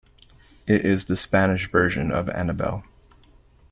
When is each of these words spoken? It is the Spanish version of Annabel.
It 0.65 0.83
is 0.83 1.05
the 1.05 1.15
Spanish 1.15 1.69
version 1.71 2.11
of 2.11 2.27
Annabel. 2.27 2.83